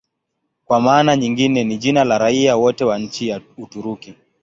Kwa 0.65 0.81
maana 0.81 1.15
nyingine 1.17 1.63
ni 1.63 1.77
jina 1.77 2.03
la 2.03 2.17
raia 2.17 2.55
wote 2.57 2.83
wa 2.83 2.99
nchi 2.99 3.27
ya 3.27 3.41
Uturuki. 3.57 4.13